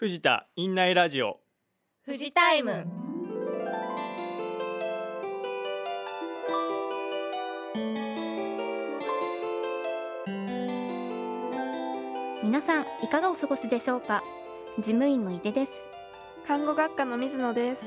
[0.00, 1.40] 藤田院内ラジオ。
[2.06, 2.86] 富士タイム。
[12.42, 14.24] 皆さんいかがお過ごしでしょうか？
[14.78, 15.72] 事務員の井出です。
[16.46, 17.84] 看護学科の水野です。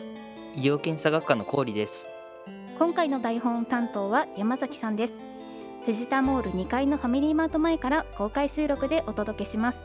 [0.55, 2.05] 医療検査学科の郡です。
[2.77, 5.13] 今回の台本担当は山崎さんです。
[5.87, 9.77] 藤田モール2階のファミリーマート前から公開収録でお届けします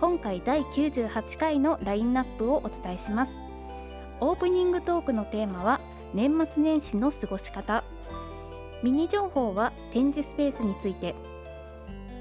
[0.00, 3.34] 今回第98回のラインナップをお伝えします。
[4.20, 5.78] オープニングトークのテーマは
[6.14, 7.84] 年末年始の過ごし方。
[8.82, 11.14] ミニ情報は展示スペースについて。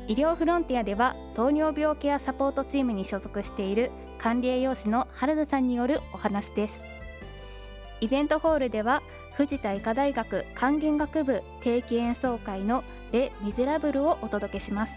[0.09, 6.81] 医療フロンティアでは糖尿病ケアサポートチームに所属している管理栄養士の原田さんによるお話です。
[8.01, 9.01] イベントホールでは
[9.37, 12.83] 藤田医科大学管弦楽部定期演奏会の
[13.13, 14.91] レ・ミゼラブルをお届けします。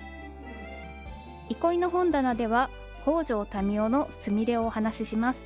[1.52, 2.70] 憩いの本棚では
[3.02, 5.38] 北条民夫のすみれをお話しします。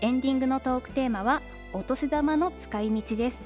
[0.00, 3.38] エンディングのトークテーマはお年玉の使い道です。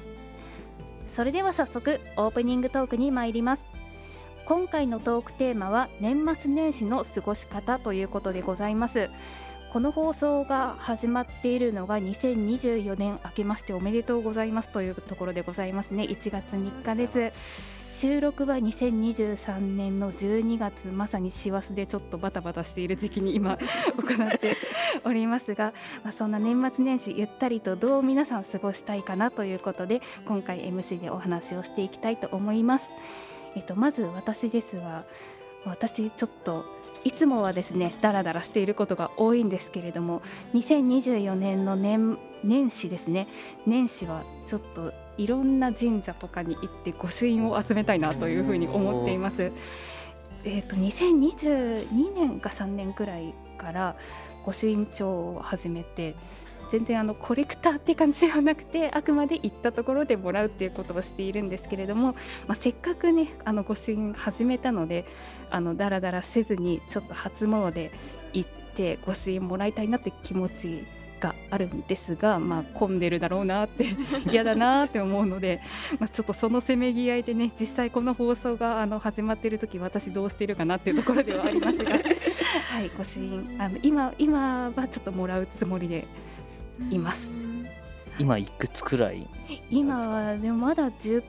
[1.13, 3.63] それでは早速オープニングトークに参ります。
[4.45, 9.09] 今回のトークテーマは年末年始の過ごし方ということでございます。
[9.71, 16.03] この放送が始まっているのが2024年明けましておめでとうございますというところでございますね。
[16.03, 17.80] 1月3日です。
[18.01, 24.57] 収録は2023年の12月まさに師走でちょっとバタバタしている時期に今行って
[25.05, 25.71] おりますが、
[26.03, 32.89] まあ、そんな年末年始ゆったりとどう皆さん過ごしたいかなということで今回 MC でお話をしていきたいと思います。
[33.55, 35.03] えっと、まず私ですが
[35.65, 36.65] 私ちょっと
[37.03, 40.21] いつもはですねだらだらしていることが多いんですけれども
[40.53, 43.27] 2024年の年年始ですね
[43.65, 49.51] 年始はちょっといろんな神社とかに行って御朱印を集めたいなというふうに思っています。
[50.43, 53.95] えーと、と2022年か3年くらいから
[54.43, 56.15] 御朱印帳を始めて
[56.71, 62.15] 全然あのコレクターって感じではなくてあくまで行ったところでもらうっていうことをしているんですけれども、
[62.47, 65.05] まあ、せっかくねあの御朱印始めたので
[65.49, 67.91] あのだらだらせずにちょっと初詣
[68.33, 70.85] 行って御朱印もらいたいなって気持ち
[71.19, 73.85] があるんですが、まあ、混んでるだろうなって
[74.31, 75.61] 嫌だなって思うので、
[75.99, 81.97] まあ、ちょっとそのせめぎ合いでね実際この放送があの始まっている時私どうしてるかなっていうところではありますがは
[82.81, 86.07] い御朱印あの今今はちょっともらうつもりで
[86.89, 87.29] います。
[88.19, 89.27] 今いくつくらい
[89.69, 91.23] 今はでもまだ10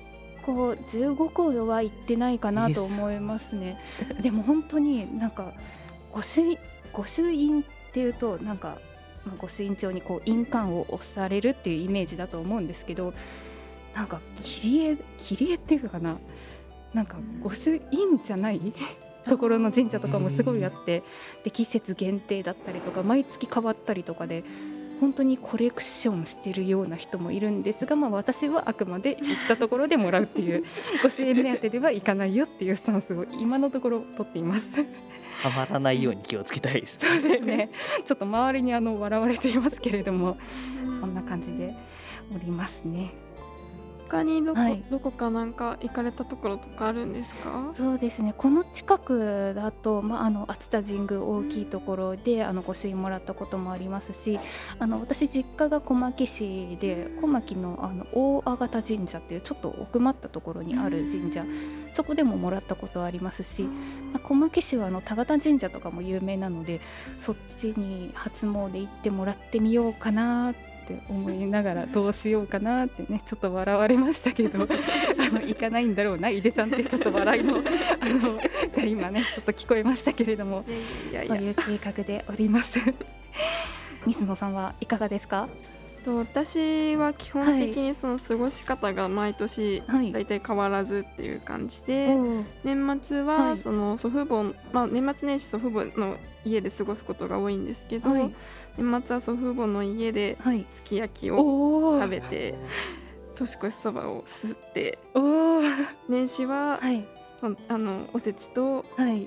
[0.45, 3.79] 個15個は行ってないかなと思いますね。
[4.21, 5.53] でも本当になんか
[6.13, 6.59] 御朱印
[6.93, 8.79] 御朱印っていうとなんか
[9.25, 13.15] まあ、御朱印帳にこう印鑑を押されるっていうイメージだと思うんですけど
[13.95, 16.17] なんか切り絵切り絵っていうかな？
[16.93, 18.61] なんか御朱印じゃない？
[19.25, 21.05] ところの神社とかもすごいあって
[21.45, 24.43] で季節限定だったりとか毎月変わったりとかで
[25.03, 30.63] 本当にコレクションしてるような人もいるんですが、まあ、私はあくまで行ったところでもらうっていう
[31.03, 34.63] ご支援目当てではいかないよっていうスタンスを今のところ取っています。
[35.43, 37.71] はまらないように気をつけたいです、ね、 そうですね。
[38.05, 40.37] ちょっと周りにあの笑われていますけれども、
[41.01, 41.75] そんな感じで
[42.33, 43.22] おりますね。
[44.13, 47.71] 他にどこ、はい、どこかなんか行かれたところとかあるんですか？
[47.73, 48.35] そうですね。
[48.37, 54.39] この近くだと、まあ、あの熱田神宮大きいところで、うん、あのご朱印もらったこともありますし
[54.79, 63.71] あの私実家が小牧市で小牧のあの大阿方神社っていうちょっと奥まったところにある神社、うん、そこでももらったことありますし、ま
[64.17, 66.83] あ、小牧市はあの田形神社とかも有名なので
[67.23, 74.67] そっちに初詣行ってもらってみようかなってって思いながらどうしようかなってねちょっと笑われましたけど あ
[75.33, 82.79] の行かないんだろうな井出さんってちょっと笑いのあのが今ねちょっと聞こえましたけれどもそういう計画でおります。
[84.07, 85.49] 水野さんはいかがですか？
[86.03, 89.83] と私は基本的にその過ごし方が毎年
[90.13, 98.35] 大体変わらずっていう感じで、はい、年末はその祖父母、まあ、年末年始祖父母の家で過ごすことが多いんですけど、はい、
[98.79, 100.39] 年末は祖父母の家で
[100.75, 102.55] すき焼きを食べて、
[103.35, 104.99] 年越しそばをすって。
[106.09, 107.07] 年始は、はい、
[107.69, 108.85] あのおせちと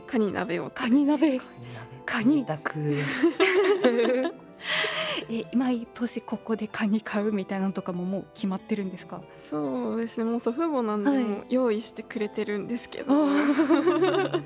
[0.08, 1.40] カニ鍋をカニ鍋。
[2.06, 2.46] カニ。
[5.30, 9.22] え毎年ここでカニ買うみたいなのとかももう決まってるんですか？
[9.36, 10.24] そうですね。
[10.24, 14.42] もう祖父母なんでも用意してくれてるんですけど、は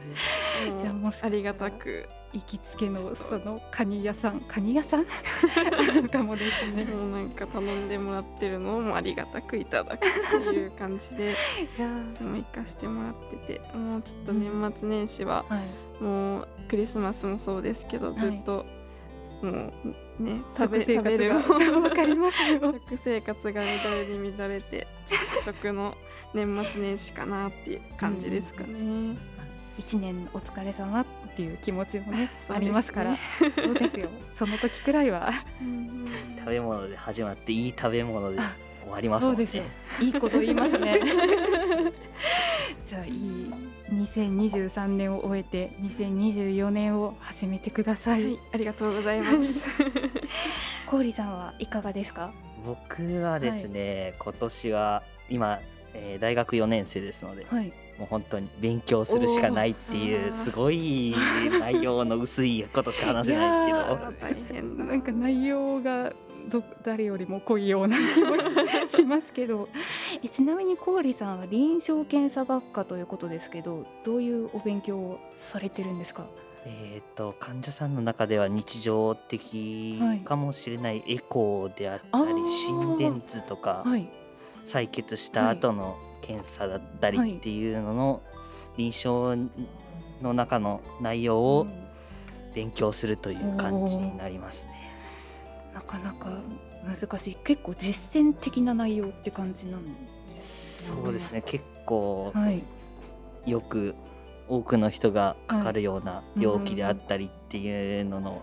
[0.85, 5.05] い、 もありがたく行きつけのそのカニ屋さんカニ屋さん？
[6.09, 6.85] かもですね。
[6.85, 10.09] もうなんか頼んでもらってるのもありがたくいただくっ
[10.41, 11.35] ていう感じでい
[12.13, 13.13] つも行かしてもらっ
[13.47, 15.43] ててもうちょっと年末年始は、
[15.99, 18.65] もうクリスマスもそうですけどずっと、
[19.41, 19.49] も
[20.19, 21.33] うね食べ食べる。
[21.81, 24.85] わかります食生活が乱れに乱れて
[25.43, 25.95] 食の
[26.35, 29.17] 年末年始かなっていう感じですかね。
[29.79, 33.15] 一年お疲れ様っていう気持ちもね ありますから。
[33.55, 34.09] そうですよ。
[34.37, 35.31] その時くらいは。
[36.39, 38.37] 食べ物で始まっていい食べ物で
[38.83, 39.47] 終わりますもんね。
[40.01, 40.99] いいこと言いますね。
[42.85, 43.53] じゃあいい
[43.91, 49.61] 2023年を終えて2024年を始めてください、はい、ありがとうございます。
[50.87, 52.31] 氷さんはいかがですか？
[52.65, 55.59] 僕はですね、はい、今年は今、
[55.93, 61.13] えー、大学4年生ですので、はい、もう本当に勉強するしかないっていうすごい
[61.59, 64.11] 内容の薄いことしか話せないですけど。
[64.21, 64.87] 大変。
[64.87, 66.13] なんか内容が
[66.49, 68.37] ど誰よりも濃いような気も
[68.87, 69.67] しますけど。
[70.23, 76.25] えちなみに郡さんは臨床検査学科ということですけどどういうお勉強をされてるんですか？
[76.65, 84.09] えーと、患者さんの中では日常的かもしれないエコーであったり、はい、心電図とか、はい、
[84.65, 88.21] 採血した後の検査だったりっていうのの
[88.77, 89.35] 臨床
[90.21, 91.67] の中の内容を
[92.53, 94.91] 勉強するという感じになりますね。
[95.73, 96.29] なかなか
[96.85, 97.35] 難しい。
[97.43, 99.83] 結構実践的な内容って感じなん
[100.29, 101.41] です、ね、そうですね。
[101.45, 102.63] 結構、はい、
[103.45, 103.95] よく
[104.47, 108.41] 多くの人がかかるような病気であったりっていうのの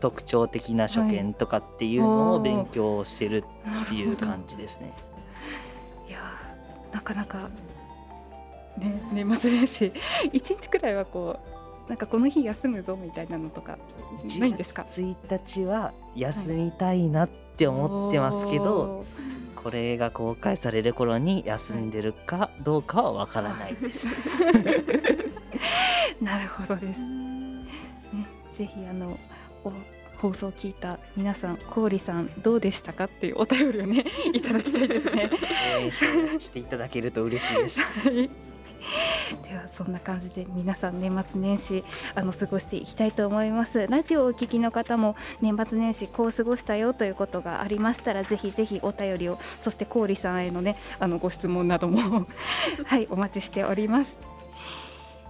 [0.00, 3.44] 特徴的な所見とかっていうのを勉強してる
[3.84, 4.86] っていう感じですね。
[4.86, 5.09] いや
[6.92, 7.50] なかなか
[8.78, 9.92] ね年末年始
[10.32, 13.78] 一日くらいはこうなんかこの日休むぞみたいなのとか
[14.38, 19.06] ないんですか？1日は休みたいなって思ってますけど、はい、
[19.56, 24.06] これが公開される頃に休んでるかどうかはわからないです。
[26.22, 27.00] なるほどです。
[27.00, 27.66] ね、
[28.52, 29.18] ぜひあの
[30.20, 35.30] 放送を聞いた皆さん、氷さんどうでしたかっていうお便りをね いただきたいですね。
[36.38, 38.12] していただけると嬉しいです。
[38.12, 41.84] ではそんな感じで皆さん年末年始
[42.14, 52.26] あの過ごしていきたいと思いますラジオをお聞きの方も年末年始こう過ごしたよということがありましたらぜひぜひお便りをそして郡さんへのねあのご質問なども
[52.86, 54.18] はいお待ちしております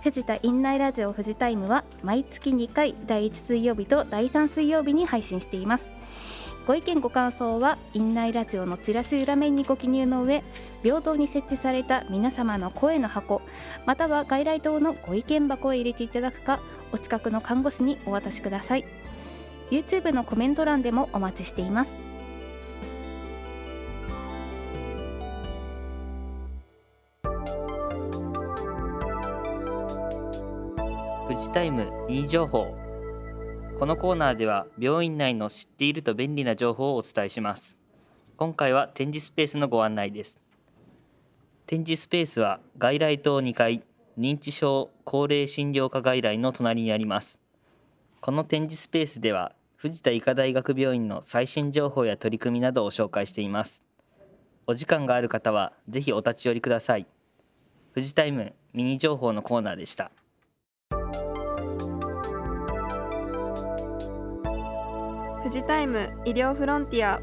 [0.03, 5.85] 藤田院内ラジオ富士タイムは毎月2回第1水曜日と第3水曜日に配信しています。
[6.67, 10.43] ご意見ご感想は院内ラジオのチラシ裏面にご記入の上
[10.83, 13.43] 平等に設置された皆様の声の箱
[13.87, 16.61] または外来等のご意見箱へ入れていただくか
[16.93, 18.87] お近くの看護師にお渡しください。
[19.71, 22.10] YouTube のコメント欄でもお待ちしています。
[31.51, 32.77] 富士タイム2情報。
[33.81, 37.77] このコーナーでは病院内の知っていると便利な情報をお伝えします。
[38.37, 40.39] 今回は展示スペースのご案内です。
[41.67, 43.83] 展示スペースは外来棟2階
[44.17, 47.41] 認知症高齢診療科外来の隣にあります。
[48.21, 53.83] この展示スペースでは藤田医科大学病院の最新情報や取り組みなどを紹介しています。
[54.69, 57.09] お時間がある方はぜひお立ち寄りください。
[57.93, 60.13] 富士タイムミニ情報のコーナーでした。
[65.51, 67.21] 富士タイム医療フロンティア。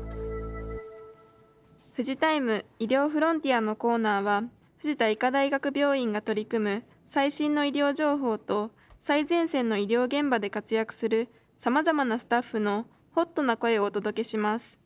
[1.95, 4.43] 富士タイム医療フロンティアのコーナーは
[4.79, 14.77] 藤田医科大学病院が取り組む最新の医療情報と最前線の医療現場で活躍するさまざまなスタッフのホットな声をお届けします。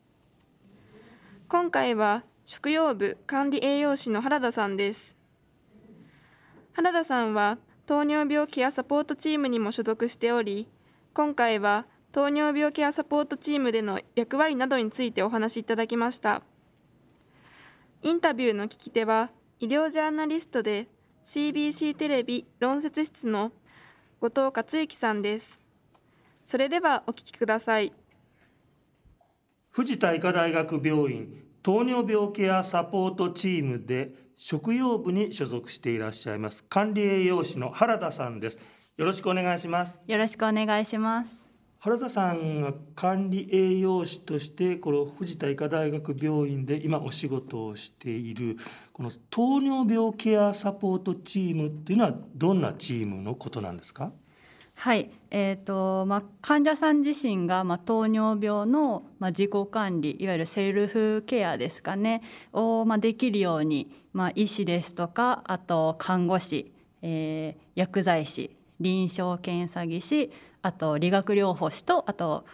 [1.49, 5.15] 今回は食用部管理栄養士の原田さんです。
[6.73, 7.57] 原田さんは
[7.87, 10.67] 糖尿病ケアサポートチームにも所属しており
[11.15, 16.41] 今回は糖尿病ケアサポートチームでの役割などについてお話しいただきました。
[18.01, 20.87] インタビューの聞き手は医療ジャーナリストで
[21.25, 23.51] CBC テレビ論説室の
[24.19, 25.59] 後藤克之さんです。
[26.43, 27.93] それではお聞きください。
[29.69, 38.59] 藤田医科大学病院糖尿病ケアサポートチームで食用部に所属していらっしゃいます管理栄養士の原田さんです。
[38.97, 39.97] よろしくお願いします。
[40.05, 41.40] よろしくお願いします
[41.83, 48.57] 原田さんが管理栄養士としてこの藤田医科大学病院で今お仕事をしている
[48.93, 54.11] この糖尿病ケアサポートチームっていうのはどんなチームのことなんですか？
[54.75, 62.21] はい、えーとまあ、患者さん自身が、まあ、糖尿病の、まあ、自己管理いわゆるセルフケアですかね
[62.53, 66.71] を、まあ、できるように、まあ、医師ですとかあと看護師、
[67.01, 70.31] えー、薬剤師臨床検査技師
[70.61, 72.45] あと理学療法士とあと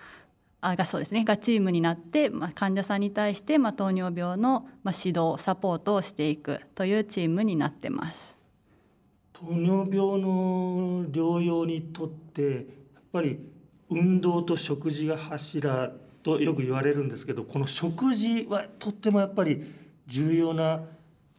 [0.62, 8.36] あがそうですねがチームになって、まあ、患者さんに対して、まあ、糖尿病の、まあ、指導サポートをしていくというチームになってます。
[9.34, 13.40] 糖尿病の療養にとってやっぱり
[13.90, 15.92] 運動と食事が柱
[16.24, 19.72] とよく言われるんですけどこの食事はとってもやっぱり
[20.08, 20.82] 重要な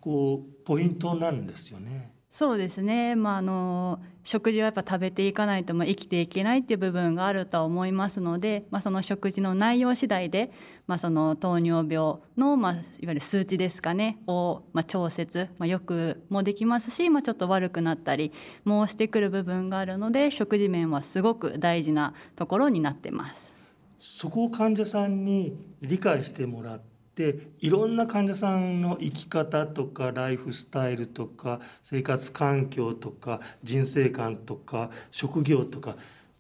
[0.01, 2.13] こうポイントなんですよね。
[2.39, 10.53] そうですね、まあ、あの食事はやっぱ食べていかないと、生きていけないっていう部分があるとは思いますので、まあ、その食事の内容次第で、
[10.87, 18.33] まあ、その糖尿病の、まあ、いわゆる数値ですかねを、まあ、調節、まあ、よくもできますし、まあ、ちょっと悪くなったり
[18.65, 23.53] もしてくる部分があるので食事面はすごく大事なところになってます。
[23.99, 26.81] そこを患者さんに理解してもらっ
[27.19, 35.97] ていろんな患者さんの生き方とかライフスタイルとか生活環境とか人生観とか職業とか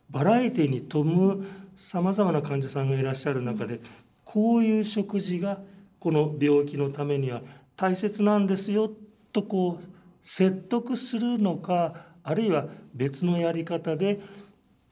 [0.08, 1.44] バラエティに富む
[1.76, 3.80] さまざまな患者さんがいらっしゃる中で
[4.24, 5.58] こういう食事が
[5.98, 7.42] この病気のためには
[7.76, 8.88] 大切なんですよ
[9.32, 9.84] とこう
[10.22, 14.20] 説得するのかあるいは別のやり方で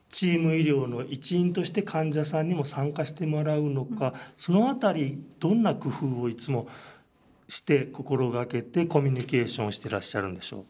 [0.09, 6.67] チーム医療の一員として患者さんにも参加してもらうのか、その辺りどんな工夫をいつも
[7.47, 10.65] して心がけてコミュニケーションしてらっしゃるんでしょう？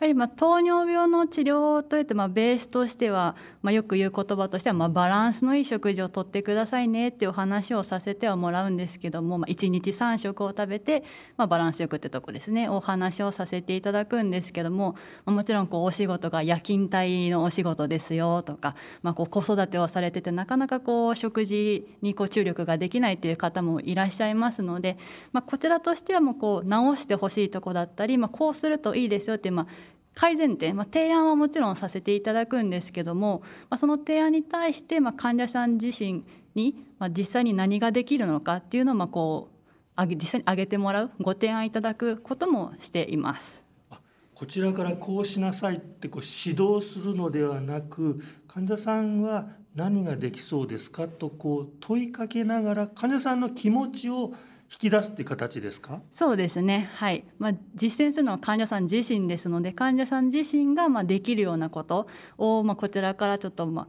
[0.00, 11.04] やはりまあ糖尿病の治療といってまあベースとしては、まあ、よく言う言葉としてはまあバランスのいい食事をとってくださいねっていうお話をさせてはもらうんですけども、まあ、1日3食を食べて、
[11.36, 12.70] まあ、バランスよくってとこですね。
[12.70, 24.96] お話をさせていただくんですけども、まあ、もちろんこうお仕事が夜勤帯のお仕事ですよとか、まあ、こう子育てをされててなかなかこう食事にこう注力ができないという方もいらっしゃいますので、
[25.32, 29.66] まあ、こちらとしてはもうこう直してほしいとこだったり、まあ、こうするといいですよっていう、まあ、
[30.14, 36.24] 改善点、まあ、提案はもちろんさせていただくんですけども、まあ、その提案に対して、まあ、患者さん自身
[36.54, 39.60] に、まあ、実際に何ができるのかっていうのをまあこう
[40.06, 43.62] 実際に挙げてもらうご提案いただくこともしています。
[44.34, 54.32] こちらからこうしなさいってこう指導するのではなく患者さんは何ができそうですかとこう問いかけながら患者さんの気持ちを
[54.72, 56.00] 引き出すっていう形ですか？
[56.12, 62.06] そうですねはい、まあ、実践するのは患者さん自身ですので患者さん自身がまあできるようなこと
[62.38, 63.88] をまあこちらからちょっとまあ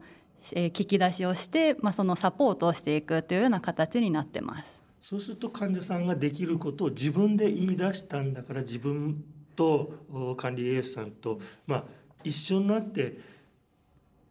[0.53, 4.81] えー、聞き出しをして、まあ、そのサポートをしていくというような形になってます。
[4.99, 9.23] そうすると患者さんができることを自分で言い出したんだから自分
[9.55, 9.93] と
[10.37, 11.83] 管理栄養士さんと、まあ、
[12.23, 13.19] 一緒になって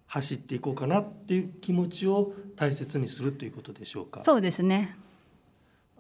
[0.09, 4.25] 走っていこうかなっていう気持ちを大切にするということでしょうか？
[4.25, 4.97] そうですね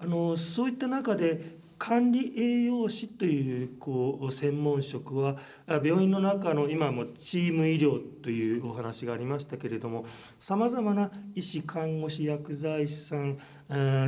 [0.02, 10.04] あのそういった中で管理栄養士というこう専門職は病院の中の今もチーム医療というお話がありましたけれども
[10.38, 13.38] さまざまな医師看護師薬剤師さん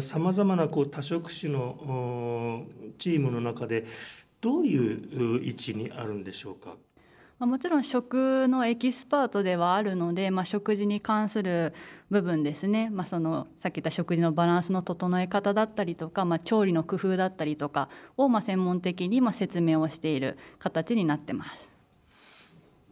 [0.02, 2.66] さまざまなこう多職種の
[2.98, 3.86] チームの中で
[4.42, 6.74] どういう位置にあるんでしょうか？
[7.42, 11.74] まあ、もちろん食のエキスパートではあるので、まあ、食事に関する
[12.08, 21.68] 部分ですね、まあ、そのさっき言った食事のバランスの整え方だったりとか、まあ、調理の工夫だったりとかをまあ専門的にまあ説明をしている形になってます。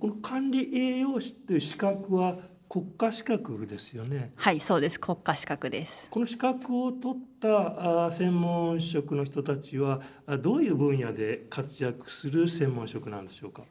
[0.00, 2.36] この管理栄養士という資格は
[2.68, 4.32] 国家資格ですよね。
[4.34, 4.98] はい、そうです。
[4.98, 6.08] 国家資格です。
[6.10, 10.00] この資格を取った専門職の人たちは
[10.40, 13.62] どういう分野で活躍する専門職なんでしょうか？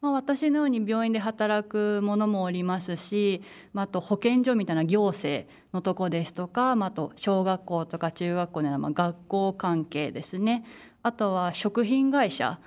[0.00, 3.42] まあ、私のように病院で働く者もおりますし、
[3.74, 10.64] まあ、あと保健所みたいな行政のとこですとか、まあ、あと小学校とか中学校のような学校関係ですね
[11.02, 12.60] あとは食品会社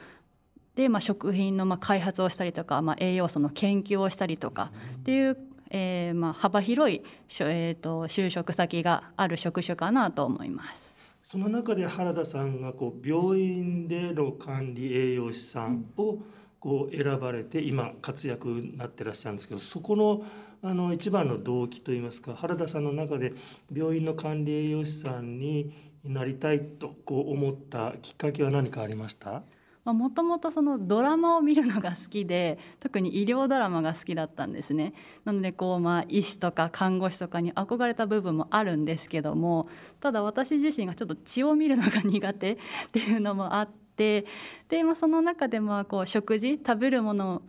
[0.76, 5.38] でまあ食品のまあ開発をしたりとか、まあ、栄養素の研究をしたりとかっていう、
[5.72, 7.02] えー、まあ幅広い、
[7.40, 10.94] えー、と就職先がある職種かなと思います。
[11.24, 16.24] その中で原田さんがこう病院での管理栄養士さんを、うん
[16.64, 20.24] こう選ばれて今活躍になってらっしゃるんですけどそこの
[20.62, 23.34] あの一番の動機といいますか原田さんの中で
[23.70, 25.74] 病院の管理栄養士さんに
[26.06, 29.44] なりたいとこう思ったきっかけは何かありました？
[29.84, 34.94] もともとそのドラマを見るのが好きで特に医療ドラマが好きだったんですね。
[35.26, 39.68] なのでこうまあ医師とか看護師とかに憧れた部分もあるんですけども
[40.00, 42.58] ただ私自身がちょっと血を見るのが苦手っ
[42.94, 44.26] ていうのもあってって
[44.70, 47.44] で、まあ、その中でまあこう食事食べるもの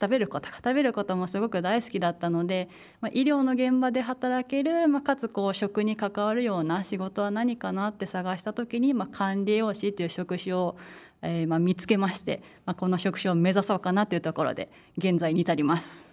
[0.00, 2.70] 食べること食べることもすごく大好きだったので、
[3.02, 10.76] まあ、医療の現場で働ける、まあ、かつこう食に関わるような仕事は何かなって探した時に、まあ、管理栄養士という職種を、
[11.20, 16.06] えー、まあ見つけまして、まあ、この職種を目指そうかなというところで現在に至ります。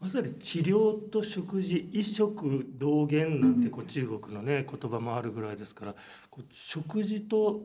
[0.00, 5.94] まさに治療と食事一食同源なんてこう中国のね言葉もあるぐらいですから
[6.30, 7.62] こう食事と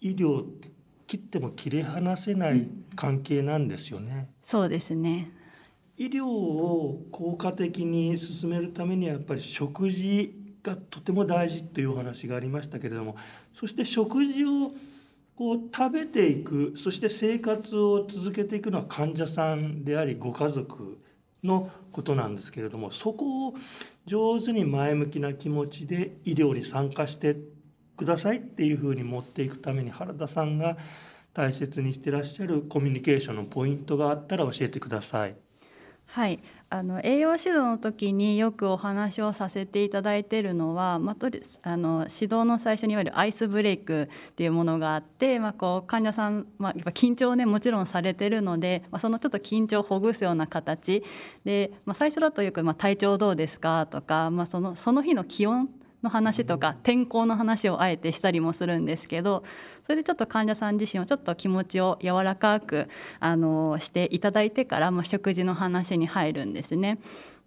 [0.00, 0.70] 医療って
[1.06, 4.28] 切っても切り離せない関係なんですよね。
[4.44, 5.30] そうですね
[5.96, 13.16] 医療を効果的に進めるためにはやっぱり食事がとても大事というお話がありましたけれども
[13.54, 14.72] そして食事を
[15.36, 20.98] こう食べていくそして生活を続けていくのは患者さんでありご家族
[21.42, 23.54] のことなんですけれどもそこを
[24.06, 27.36] 上手に前向きな気持ちで医療に参加して
[27.96, 30.76] くださいっていうふうに持っていくために原田さんが
[31.32, 35.36] 大切にしてらっしゃるコミュニケーションのポイントがあったら教えてください。
[36.06, 51.04] はいあの栄養指導の時によくお話をさせていただいているのは、まあ、とりあの指導の最初にいわゆるアイスブレイクっていうものがあって、まあ、こう患者さん、まあ、やっぱ緊張をねもちろんされてるので、まあ、そのちょっと緊張をほぐすような形
[51.44, 55.68] で、まあ、最初だとよく、まあ「体調どうですか?」とか、まあ、そのその日の気温
[56.06, 59.42] の話とか天候の話をあえてしたりもするんですけど
[59.84, 66.98] それでちょっと患者さん自身をちょっと気持ちを柔らかくあのしていただいてから、まあ、食事の話に入るんですね。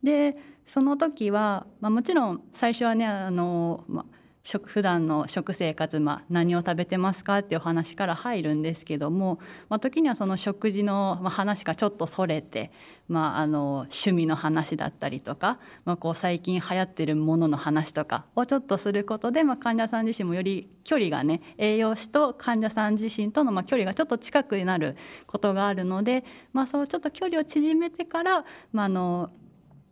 [0.03, 0.35] で
[0.67, 12.71] その時は、まあ、もちろん最初はねあの、まあ食普段の食生活、まあ、何を食べてますかっていう話から入るんですけども、まあ、時にはその食事の話がちょっとそれて、
[13.07, 24.95] まあ、あの趣味の話だったりとか、まあ、こう最近流行ってるものの話とかをちょっとすることで、まあ、患者さん自身もより距離がね栄養士と患者さん自身とのまあ距離がちょっと近くなる
[25.27, 29.29] ことがあるので、まあ、そうちょっと距離を縮めてから、まあ、あの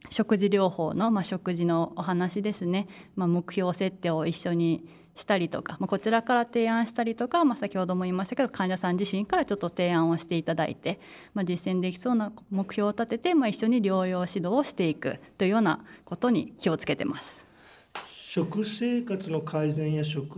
[0.09, 4.87] 食事療法の、まあ、食事のお話ですね、まあ、目標設定を一緒に
[5.17, 10.99] したりとか、まあ、こちらから提案したりとか、まあ、先ほども言いましたけど患者さん自身からちょっと提案をしていただいて、
[11.33, 17.47] まあ、実践できそうな目標を立てて、まあ、一緒に療養指導をしていくというようなことに気をつけてます。
[18.29, 20.37] 食生活の改善や食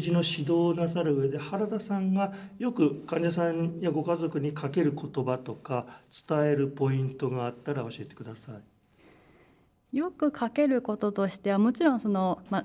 [0.00, 5.86] 事の指導をなさる上で原田さんがよく患者さんやご家族にかける言葉とか
[6.26, 8.77] 伝えるポイントがあったら教えてください。
[9.92, 12.64] よくかけることとしてはもちろんその、ま、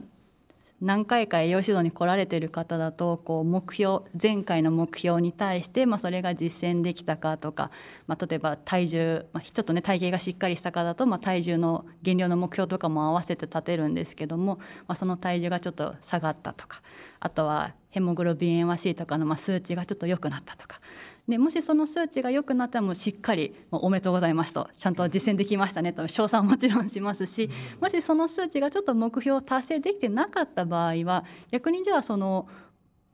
[0.81, 7.71] 何回か栄養指導に来られてる方だとこう目標前回の目標に対して、ま、それが実践できたかとか、
[8.07, 16.81] ま、例えば体重、ま、ちょっとね体型がしっかりした方だと、ま、体重の減量の目標とかも合わせて立てるんですけども、ま、その体重がちょっと下がったとか
[17.21, 20.81] あとはヘモグロビン A1C とかのま数値がちょっと良くなったとか
[21.27, 32.49] でもしその数値が良くなったらもうしっかり「おめでとうございます」とちゃんと実践できましたねと称賛もちろんしますしもしその数値がちょっと目標を達成できてなかった場合は逆にじゃあその、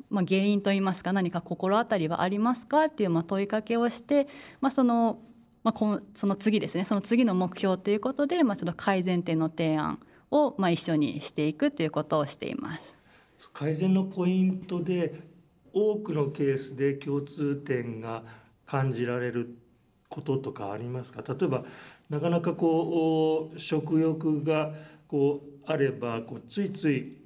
[0.09, 4.27] まあ、原因といいますか何か心当たりはありますかっていうまあ問いかけをして、
[4.59, 5.19] まあ、その
[5.61, 9.99] まあ、その次ですねその次の目標ということで、まあ、ちょっと改善点の提案
[10.31, 12.95] をまあ一緒にしていくということをしています。
[13.53, 15.28] 改善のポイントで
[15.73, 18.23] 多くのケースで共通点が
[18.65, 19.55] 感じられる
[20.09, 21.23] こととかありますか？
[21.27, 21.63] 例えば
[22.09, 24.71] なかなかこう食欲が
[25.07, 27.17] こうあればこうついつい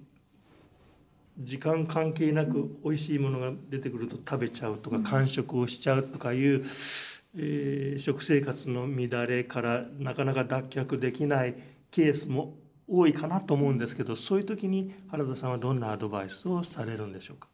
[1.40, 6.64] 時間関係なく美味しいものが出てくると食べちゃうとか完食をしちゃうとかいう、
[7.36, 11.56] えー、食生活の乱れからなかなか脱却できない
[11.90, 12.56] ケースも
[12.88, 17.48] 多いかなと思うんですけどそういう時に原田さんはどんなアドバイスをされるんでしょうか？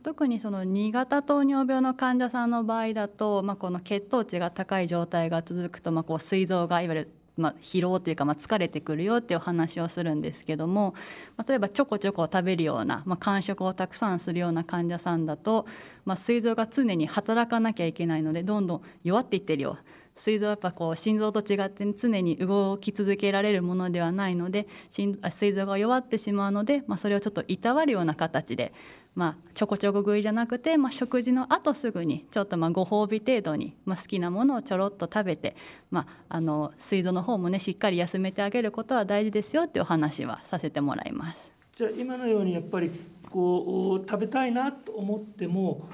[0.00, 10.94] 特にその2型糖尿病の患者さんの場合だと、まあ、この血糖値が高い状態が続くと、まあ、こう膵臓がいわゆるまあ、疲労というか、まあ、疲れてくるよっていう話をするんですけども、
[11.36, 15.64] まあ、例えばちょこちょこ食べるような、まあ、間食をたくさんするような患者さんだと、
[16.04, 19.78] まあ、膵臓が常に働かなきゃいけないのでどんどん弱っていってるよ。
[20.16, 25.16] 膵臓はやっぱこう心臓と違って常に動き続けられるものではないので膵
[25.54, 28.72] 臓が弱ってしまうので、まあ、それをちょっといたわるような形で
[29.14, 35.56] まあ、ちょこちょこ食いじゃなくて、まあ、食事のあとすぐにちょっとまあご褒美程度に、まあ、好きなものをちょろっと食べて、
[35.90, 41.50] まあ、あの膵臓の方もねしっかり休めてあげることは大事ですよっていうお話はさせてもらいます。
[41.76, 42.90] じゃあ今のようにやっぱり
[43.28, 45.88] こう食べたいなと思っても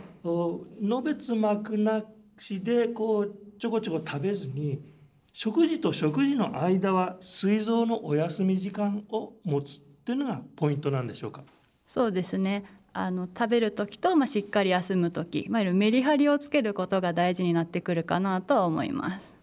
[0.81, 2.03] のべつ幕な
[2.39, 4.81] しでこうちょこちょこ食べずに
[5.33, 11.43] 食事と食事の間は膵臓のお休み時間を持つっていうのがポイントなんでしょうか？
[11.87, 12.65] そうですね
[12.95, 19.35] あの食べる時と、まあ、しっかり休む時、まあ、メリハリをつけることが大事になってくるかなとは思います。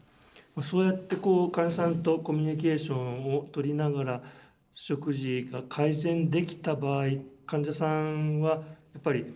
[0.64, 4.22] そうやってこう患者さんとコミュニケーションを取りながら
[4.74, 7.08] 食事が改善できた場合
[7.46, 8.60] 患者さんはや
[9.00, 9.34] っぱり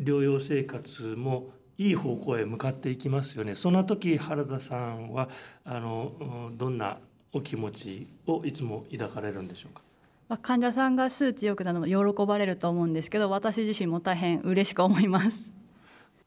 [0.00, 5.28] 療養生活もいい方向へ向かっていきますよねそんな時原田さんは
[5.64, 6.98] あのどんな
[7.32, 9.82] お気持ちをいつも抱かれるんでしょうか？
[10.28, 15.52] まあ、患者さんが数値良くなるのも喜ばれると思うんですけど私自身も大変嬉しく思います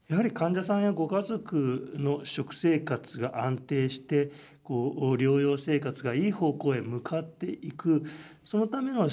[0.07, 4.31] やはり患者さんやご家族の食生活が安定して
[4.63, 8.03] こう療養生活がいい方向へ向かっていく
[8.43, 9.09] そのための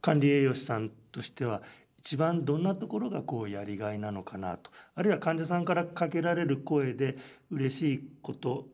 [0.00, 1.62] 管理栄養士さんとしては
[1.98, 7.16] 一番どんなところがこうやりがいなのかなとあるいは患者さんからかけられる声で
[7.50, 8.66] 嬉しいこと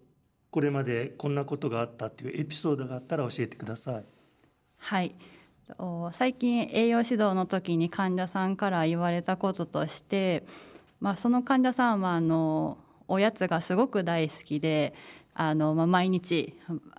[0.51, 4.05] これまでこんなことがあったっていうエピソードがあったら教えてください。
[4.79, 5.15] はい
[6.13, 10.45] 最近栄養指導の時に患者さんから言われたこととして、
[11.01, 14.95] まあ、その患者さんはあのおやつがすごく大好きで
[15.35, 16.55] あの、まあ、毎日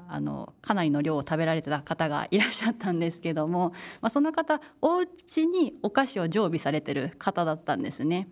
[0.07, 8.29] あのかなりの量を食べられてた方がいらっしゃったんですけども、まあ、その方お家にお菓子を常備されてる方だったんですね。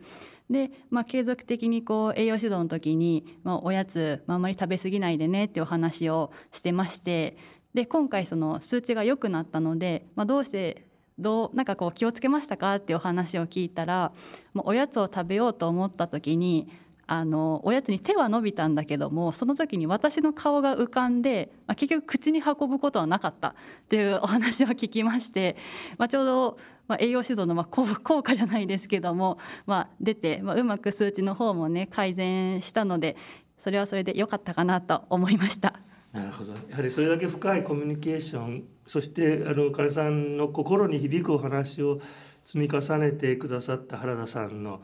[0.49, 7.37] で、まあ、継続的にこう栄養指導の時に、まあ、おやつ、まあ、あまり食べ過ぎないでねってお話をしてまして
[7.77, 10.87] で今回その数値が良くなったので、まあ、どうして
[11.19, 14.13] どうなんかこう気をつけましたかっていうお話を聞いたら
[14.55, 16.71] もうおやつを食べようと思った時に
[17.05, 23.53] あのおやつに手は伸びたんだけどもその時に私の顔が浮かんで、まあ、結局口に運ぶことはなかったっ
[23.89, 25.55] ていうお話を聞きまして、
[25.99, 29.37] まあ、ちょうど、まあ、栄養指導のまあ効果じゃないですけども、
[29.67, 33.17] まあ、出て、まあ、うまく数値の方もね改善したので
[33.59, 35.79] それはそれで良かったかなと思いました。
[36.11, 36.53] なるほど。
[36.53, 41.99] やはりそれだけ深いコミュニケーションそしてあの彼さんの心に響くお話を
[42.45, 44.81] 積み重ねてくださった原田さんの、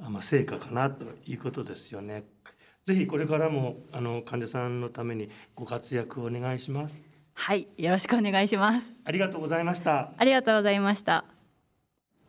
[0.00, 2.24] まあ、成果かなということですよね。
[2.84, 7.02] ぜひこれからもあの患者さんのためにご活躍をお願いします。
[7.34, 8.92] はいよろしくお願いします。
[9.04, 10.12] ありがとうございました。
[10.16, 11.24] ありがとうございました。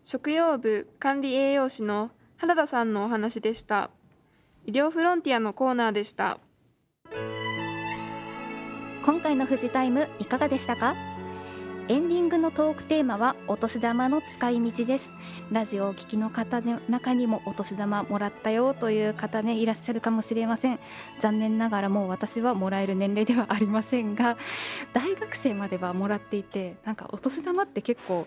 [0.03, 3.89] 食用部管理栄養士の原田さんのお話でした。
[4.67, 6.39] 医療フロンティアのコーナーでした
[9.05, 10.95] 今回の富士タイムいかがでしたか？
[11.87, 15.11] エンディングのトークテーマはお年玉の使い道です。
[15.51, 20.79] ラジオをお聞きの方の中にもお年玉もらったよという方ねいらっしゃるかもしれません。
[21.21, 24.35] 残念ながらもう私はもらえる年齢ではありませんが
[24.93, 28.25] 大学生まではもらっていてなんかお年玉って結構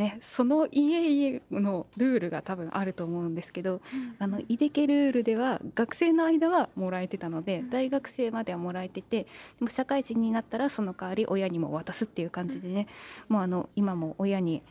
[0.00, 9.28] ねその家々のルールが多分あると思うんですけど、うん、あのイデケルールでは学生の間はもらえてたので、うん、大学生まではもらえててで
[9.60, 12.86] も社会人になったらその代わり親にも渡すっていう感じでね、うん、
[13.28, 14.62] もうあの今も親に、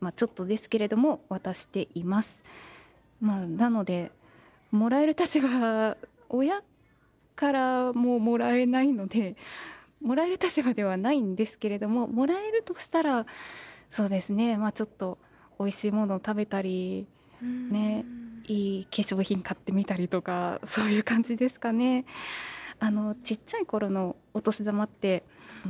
[0.00, 2.42] まあ、ちょっとですけれども渡しています。
[3.20, 4.12] まあ、なので
[4.70, 5.96] もらえる立場
[6.28, 6.62] 親
[7.34, 9.36] からももらえないので
[10.02, 13.26] もらえる立場ではないんですけれどももらえるとしたら
[13.90, 15.18] そうですねまあちょっと
[15.58, 17.06] 美味しいものを食べたり
[17.42, 18.04] ね
[18.46, 22.04] いい化粧品買ってみたりとかそういう感じですかね。
[22.78, 25.24] あのちっちゃい頃のお年玉って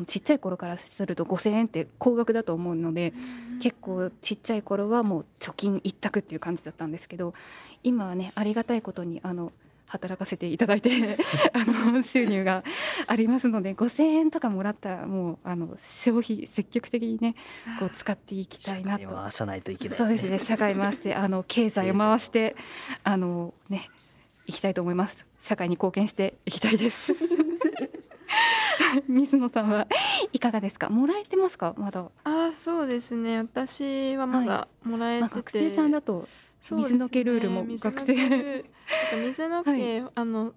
[0.07, 3.12] ちっちゃい頃からすると5,000円って高額だと思うので
[3.61, 7.35] 結構ちっちゃい頃はもう貯金一択っていう感じだったんですけど
[7.83, 9.53] 今はねありがたいことにあの
[9.87, 10.90] 働かせていただいて
[11.55, 12.64] あの収入が
[13.07, 17.37] ありますので5,000円とかもらったらもうあの消費積極的にね
[17.79, 19.09] こう使っていきたいなと。
[19.09, 22.57] 回さないといけない、ね、そうですね社会回してあの経済を回して
[23.05, 23.88] あのね
[24.46, 25.27] いきたいと思います。
[25.40, 27.12] 社会に貢献していきたいです。
[29.09, 29.87] 水野さんは
[30.33, 30.88] いかがですか？
[30.88, 31.75] もらえてますか？
[31.77, 32.11] まだ。
[32.25, 33.38] あ、そうですね。
[33.38, 36.29] 私はまだもらえてて、はいまあ、学生さんだと
[36.61, 38.64] 水の毛ルールも学生
[39.25, 40.55] 水の毛、 はい、あの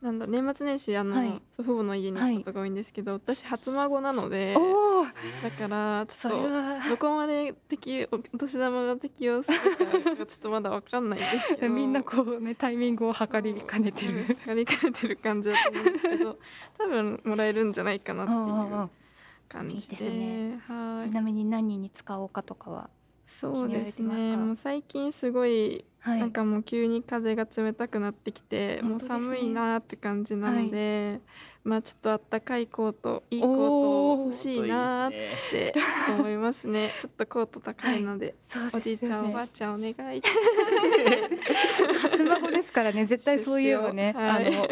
[0.00, 4.54] なんだ年末年始あの、はい、祖父母の家に行くことが多いんですけど、はい、私初孫なので
[5.42, 14.24] だからちょっとどこまで適お年玉が適用するかちょっとまだわかんないんですけど みんなこうねタイミングを測りかねてる。
[14.40, 16.38] 測りかねてる感じだと思うんですけど
[16.78, 18.90] 多分もらえるんじゃないかなっていう
[19.48, 21.10] 感じで、ね、はい。
[21.10, 22.88] ちなみに何に使おうかとかは
[23.28, 24.38] そうですね。
[24.38, 31.20] もう最近すごい、はい、なんかもう急に風が冷たくなってきて、もう寒いなって感じなので、はい、
[31.62, 35.74] まあちょっとあったかいコートいいコート欲しいなって
[36.08, 36.90] 思いますね。
[36.98, 40.22] ちょっとコート高いのではい、おじいちゃん、ね、おばあちゃんお願い
[42.02, 43.04] 初孫ですからね。
[43.04, 44.66] 絶対そういうのね、あの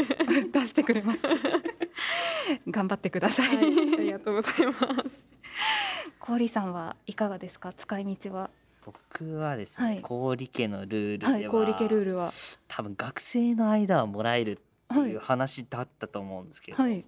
[0.51, 1.19] 出してくれます。
[2.69, 5.36] 頑張ってください、ありがとうございます
[6.21, 7.73] 氷さんはいかがですか？
[7.73, 8.51] 使い道は。
[8.85, 12.33] 僕はですね、はい、氷家のルールでは、はい、氷家ルールは。
[12.69, 14.61] 多分学生の間はもらえる
[14.93, 17.05] っていう話だったと思うんですけど、はい、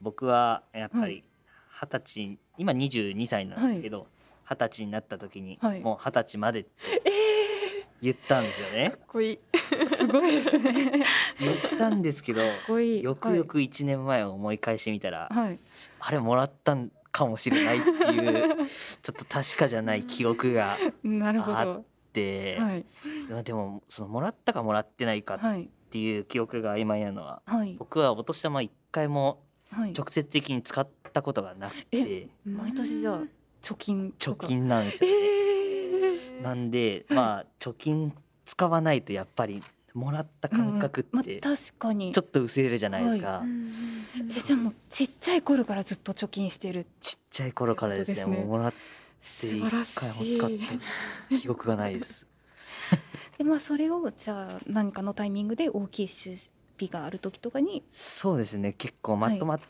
[0.00, 1.22] 僕はやっぱり
[1.82, 4.06] 二十歳、今22歳なんですけど
[4.48, 7.02] 二十歳になった時にもう二十歳までって
[8.00, 8.94] 言ったんですよね。
[9.06, 9.38] こいい。
[9.94, 11.04] すごいですね。
[11.38, 15.58] 言ったんですけど、ごいよくよく1年前を思い返してみたら、はい。
[16.00, 18.64] あれもらったんかもしれないっていう
[19.02, 21.84] ちょっと確かじゃない記憶があど。
[22.12, 22.84] で、はい。
[23.28, 25.70] まあでもそのもらったかもらってないかっはい。
[25.90, 29.42] ていう記憶が曖昧なのははい僕はお年玉一回も
[29.72, 33.22] はい直接的に使ったことがなくて毎年じゃあ
[33.60, 35.16] 貯金と貯か金なんですよ、ね。
[36.38, 39.62] えなんでまあ貯金使わないとやっぱり
[39.94, 42.12] もらった感覚まあって確かに。
[42.12, 43.42] ちょっと薄れるじゃないですか、
[44.18, 46.86] えじゃあもうちっちゃい頃からずっと貯金してる。
[47.00, 48.24] ちっちゃい頃からですね。
[48.24, 48.24] ね。
[48.24, 48.72] もうもらっ
[49.40, 49.60] て一
[49.94, 50.50] 回も使っ
[51.30, 52.26] た記憶がないです。
[53.38, 57.82] でまあそれをじゃあ何かのタイミングで大きい出費がある時とかに。
[57.90, 58.72] そうですね。
[58.72, 59.60] 結構まとまっ、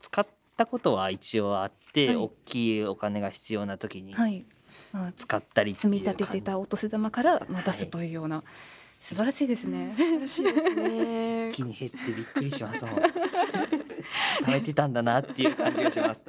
[0.00, 2.16] 使ったことは一応あって、はい。
[2.16, 4.44] 大きいお金が必要な時にはい、
[4.92, 6.18] まあ、使ったりって積みいう感じ。
[6.18, 8.42] 立ててたお年玉からまあ出すというような、
[9.04, 9.92] 素晴らしいですね。
[9.92, 11.48] 素晴らしいですね。
[11.50, 11.56] 一。
[11.56, 12.94] 気に減ってびっくりしますもん。
[12.94, 13.10] 貯
[14.50, 16.22] めてたんだなっていう感じがします。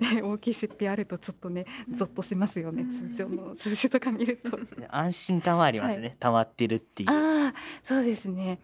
[0.00, 2.86] ね、大きい出費あるとちょっとねゾッとしますよね。
[3.10, 4.58] 通常の数字とか見ると。
[4.88, 7.10] 安心感はありますね、溜まってるっていう。
[7.10, 8.58] ああそうですね。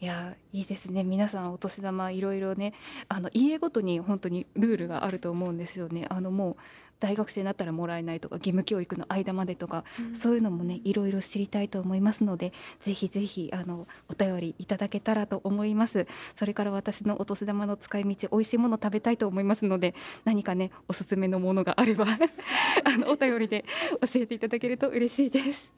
[0.00, 1.02] いやいいですね。
[1.02, 2.74] 皆さんお年玉いろいろね
[3.08, 6.06] あの家ごとに本当にルールがあると思うんですよね。
[6.08, 6.56] あのもう
[7.04, 9.84] 大学生になったらもらえないとか義務教育の間までとか、
[10.18, 16.06] そういうのもねいろいろ知りたいと思いますのでぜひぜひあのお便りいただけたらと思います。
[16.34, 22.06] それから私のお年玉の使い道美味しいもの食べたいと思いますので何かねおすすめのものがあれば
[22.84, 23.66] あのお便りで
[24.00, 25.70] 教えていただけると嬉しいです。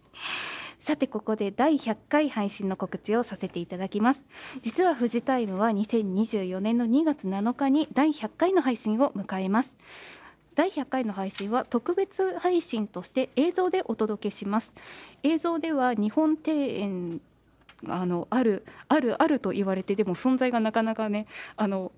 [0.79, 4.25] さてここで第100回配信の告知をさせていただきます。
[4.63, 9.77] 実はフジタイムは2024年の2月7日に第100回の配信を迎えます
[10.57, 14.73] 第100回の配信は特別配信として映像でお届けします。
[15.23, 17.21] 映像では日本庭園
[17.87, 21.93] あのあるあるあると言われてでも存在がなかなかねあの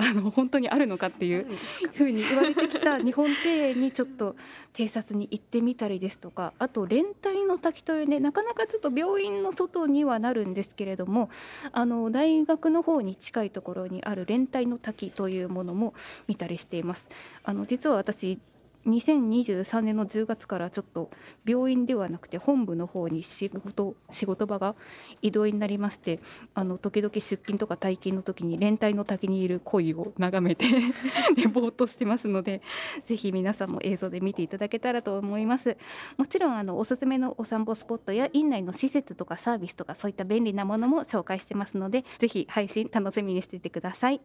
[0.00, 1.46] あの本当にあるのかっていう
[1.94, 4.36] ふうに言われてきた 日本庭園にちょっと
[4.72, 11.30] 偵察に行ってみたりですとかあと連帯の滝というねなかなかちょっと病院の外にはなるんですけれども
[11.72, 15.94] あの大学の方に近いところにある連帯の滝というものも
[16.28, 17.08] 見たりしています。
[17.42, 18.38] あの実は私
[18.86, 21.10] 2023年の10月からちょっと
[21.44, 24.74] 病院ではなくて本部の方に仕事仕事場が
[25.20, 26.20] 移動になりまして
[26.54, 30.66] あの時々出勤とか退勤の時に連帯の滝にいる鯉を眺めて
[31.36, 32.62] レポートしてますので
[33.04, 35.76] ぜひ皆さんも映像で見ていただけたらと思います。
[36.16, 44.20] もちろんあのおすすめのお散歩スポットや院内の施設とかサービスとかそういった便利なものも紹介してますのでぜひ配信楽しみにしていてください。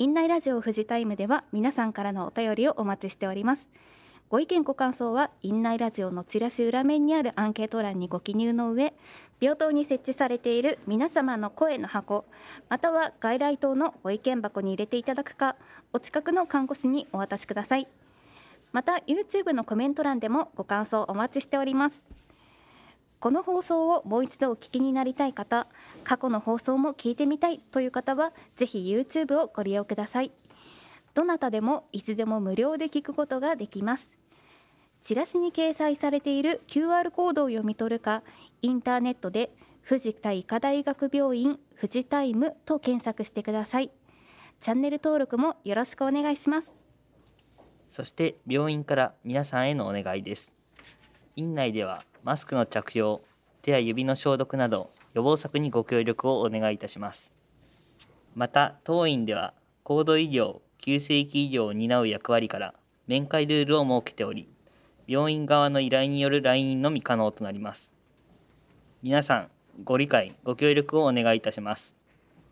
[0.00, 3.68] 院内ラジオ富士タイムでは皆さんからのお便りをお待ちしております。
[4.30, 8.94] ご意見ご感想は院内ラジオのチラシ裏面にあるアンケート欄にご記入の上
[9.42, 12.24] 病棟に設置されている皆様の声の箱
[12.70, 15.56] または外来棟のご意見箱に入れていただくか
[15.92, 17.86] お近くの看護師にお渡しください。
[18.72, 22.02] また YouTube のコメント欄でもご感想お待ちしております。
[23.20, 25.66] この放送をもう一度お聞きになりたい方
[26.04, 30.32] 過去の放送も聞いてみたいという方はぜひ YouTube をご利用ください。
[31.12, 34.08] どなたでもいつでも無料で聞くことができます。
[35.02, 38.22] チラシに掲載されている QR コードを読み取るか
[38.62, 39.50] インターネットで
[39.86, 43.90] 富士田医科大学病院富士タイムと検索してください。
[44.60, 46.68] チャンネル登録もよろしくお願いします。
[47.92, 50.50] そして病院から皆さんへのお願いです。
[51.36, 53.22] 院内ではマスクの着用
[53.62, 57.32] 手や指の消毒など予防策にご協力をお願いいたします。
[58.34, 62.74] また当院では高度医療急性期医療を担う役割から
[63.06, 64.48] 面会ルールを設けており
[65.06, 67.90] 病院側の依頼による来院のみ可能となります。
[69.02, 69.48] 皆さん
[69.82, 71.96] ご理解ご協力をお願いいたします。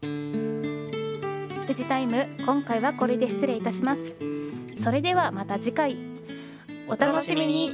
[0.00, 4.00] 富士タイム今回はこれで失礼いたします。
[4.83, 5.96] それではまた次回。
[6.88, 7.72] お楽しみに。